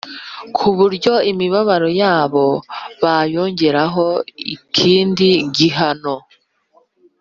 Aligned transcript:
ku 0.55 0.67
buryo 0.77 1.13
imibabaro 1.31 1.89
yabo 2.01 2.45
bayongeraho 3.03 4.05
ikindi 4.55 5.29
gihano, 5.55 6.15